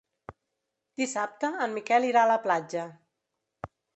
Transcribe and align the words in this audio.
Dissabte 1.01 1.51
en 1.67 1.77
Miquel 1.77 2.09
irà 2.09 2.23
a 2.27 2.31
la 2.33 2.39
platja. 2.47 2.89